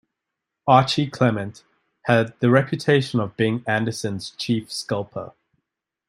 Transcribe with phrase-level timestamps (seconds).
[0.65, 1.63] Archie Clement
[2.05, 5.33] had the reputation of being Anderson's "chief scalper".